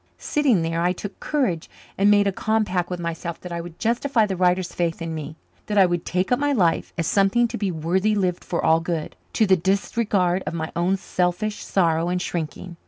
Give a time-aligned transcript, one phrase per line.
[0.17, 4.25] Sitting there, I took courage and made a compact with myself that I would justify
[4.25, 5.35] the writer's faith in me
[5.67, 8.79] that I would take up my life as something to be worthily lived for all
[8.79, 12.77] good, to the disregard of my own selfish sorrow and shrinking.